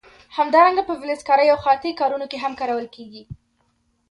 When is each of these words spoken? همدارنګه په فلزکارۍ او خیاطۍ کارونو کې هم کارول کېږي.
همدارنګه 0.37 0.83
په 0.87 0.93
فلزکارۍ 0.99 1.47
او 1.51 1.57
خیاطۍ 1.63 1.91
کارونو 2.01 2.25
کې 2.31 2.37
هم 2.43 2.53
کارول 2.59 2.87
کېږي. 2.95 3.23